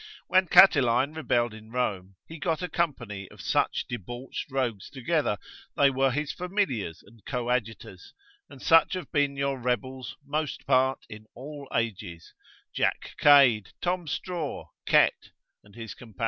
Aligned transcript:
When 0.25 0.47
Catiline 0.47 1.13
rebelled 1.15 1.53
in 1.53 1.69
Rome, 1.69 2.15
he 2.27 2.39
got 2.39 2.63
a 2.63 2.67
company 2.67 3.29
of 3.29 3.39
such 3.39 3.85
debauched 3.87 4.49
rogues 4.49 4.89
together, 4.89 5.37
they 5.77 5.91
were 5.91 6.09
his 6.09 6.31
familiars 6.31 7.03
and 7.05 7.23
coadjutors, 7.23 8.11
and 8.49 8.63
such 8.63 8.95
have 8.95 9.11
been 9.11 9.35
your 9.35 9.59
rebels 9.59 10.15
most 10.25 10.65
part 10.65 11.05
in 11.07 11.27
all 11.35 11.67
ages, 11.71 12.33
Jack 12.73 13.11
Cade, 13.19 13.73
Tom 13.79 14.07
Straw, 14.07 14.69
Kette, 14.89 15.33
and 15.63 15.75
his 15.75 15.93
companions. 15.93 16.19